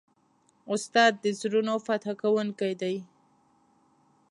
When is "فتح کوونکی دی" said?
1.87-2.95